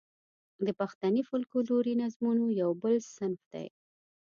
د 0.65 0.67
پښتني 0.79 1.21
فوکلوري 1.29 1.93
نظمونو 2.01 2.45
یو 2.61 2.69
بل 2.81 2.95
صنف 3.15 3.41
دی. 3.53 3.67